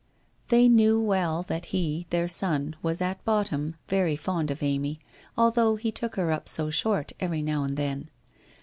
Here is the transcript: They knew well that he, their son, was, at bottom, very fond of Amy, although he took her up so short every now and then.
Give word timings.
They 0.47 0.67
knew 0.67 0.99
well 0.99 1.43
that 1.43 1.65
he, 1.65 2.07
their 2.09 2.27
son, 2.27 2.75
was, 2.81 3.01
at 3.01 3.23
bottom, 3.23 3.75
very 3.87 4.15
fond 4.15 4.49
of 4.49 4.63
Amy, 4.63 4.99
although 5.37 5.75
he 5.75 5.91
took 5.91 6.15
her 6.15 6.31
up 6.31 6.49
so 6.49 6.71
short 6.71 7.11
every 7.19 7.43
now 7.43 7.63
and 7.63 7.77
then. 7.77 8.09